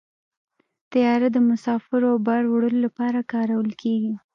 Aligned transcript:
طیاره 0.91 1.27
د 1.35 1.37
مسافرو 1.49 2.07
او 2.13 2.17
بار 2.27 2.43
وړلو 2.49 2.79
لپاره 2.85 3.27
کارول 3.31 3.69
کېږي. 3.81 4.13